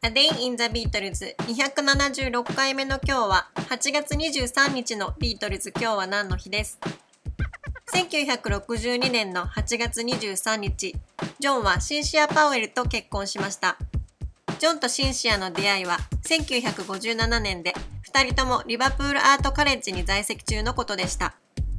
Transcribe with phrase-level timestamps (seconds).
[0.00, 5.72] A Day in the Beatles 276回目の今日は8月23日のビートルズ。
[5.74, 6.78] 今日は何の日です
[7.92, 10.94] ？1962年の8月23日。
[11.40, 13.76] ジョンはシンシア・パウエルと結婚しました。
[14.60, 17.74] ジョンとシンシアの出会いは1957年で
[18.12, 21.34] 2人ともリバプールアートカレッジに在籍中のことでした。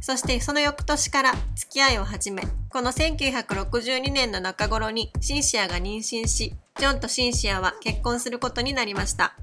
[0.00, 2.42] そしてその翌年から付き合いを始め、
[2.72, 9.34] この1962年の中頃にシンシアが妊娠し、ジョンとシンシアは結婚することになりました。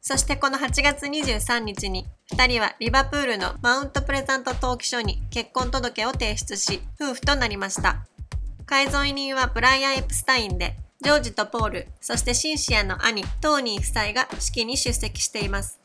[0.00, 8.06] そしてこの8月23日に2人はリバプールのマウントプレザント登記書に結婚届を提出し、夫婦となりました。
[8.64, 15.80] 改造委任はブライアン・エプスタインで、ジョージとポール、そしてシンシアの兄、トーニー夫妻が式に出席しています。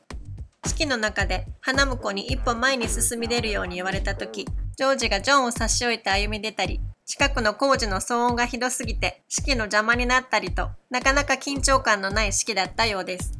[0.68, 13.38] 式の中で花婿に一歩前に進み出るように言われた時、ジョージがジョンを差し置いて歩み出たり、近くの工事の騒音がひどすぎて式の邪魔になったりと、なかなか緊張感のない式だったようです。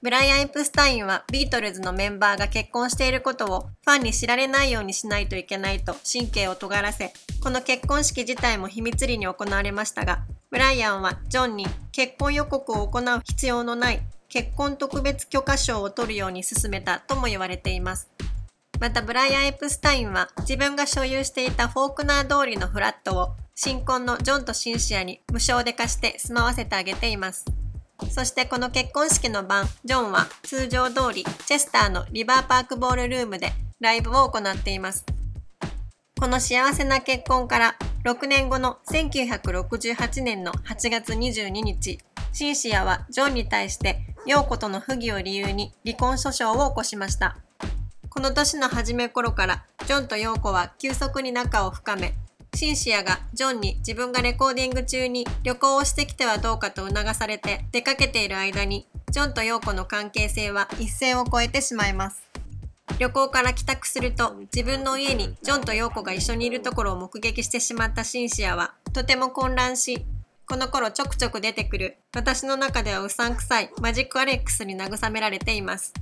[0.00, 18.13] ブライアン・エプスタインはビートルズのメンバーが結婚していることをファンに知られないようにしないといけないと神経を尖らせ、この結婚式自体も秘密裏に行われましたが、ブライアンはジョンに結婚予告を行う必要のない結婚特別許可証を取るように進めたとも言われています。
[18.84, 27.46] またブライアン・エプスタインは自分が所有していたフォークナー通りのフラットを新婚のジョンとシンシアに無償で貸して住まわせてあげています。
[28.10, 35.06] そしてこの結婚式の晩、ジョンは通常通りチェスターのリバーパークボールルームでライブを行っています。
[36.20, 42.00] この幸せな結婚から6年後の1968年の8月22日、
[42.34, 47.38] シンシアはジョンに対して陽子との不義を理由に離婚訴訟を起こしました。
[48.14, 52.14] この年の初め頃からジョンと陽子は急速に仲を深め、
[52.54, 62.22] シンシアがジョンに自分がレコーディング中に旅行をしてきてはどうかと促されて出かけている間にジョンと陽子の関係性は一線を越えてしまいます。
[63.00, 70.04] 旅行から帰宅すると自分の家にジョンと陽子が一緒にいるところを目撃してしまったシンシアはとても混乱し
[70.46, 75.92] この頃ちょくちょく出てくる私の中ではうさんくさいマジックアレックスに慰められています。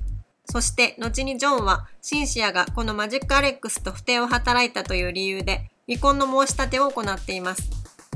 [0.45, 7.69] そして後にジョンはシンシアがこのマジックアレックスと不定を働いたという理由で離婚の申し立てを行っています。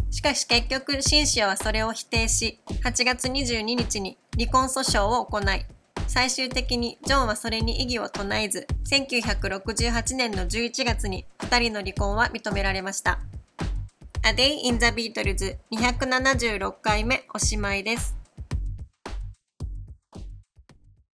[0.09, 5.65] しかし結局シンシアはそれを否定し8月22日に離婚訴訟を行い
[6.07, 13.19] 最終的にジョンはそれに異議を唱えず1968年の11月に2人の離婚は認められました。
[14.23, 18.15] A Day in the Beatles 276回目おしまいです。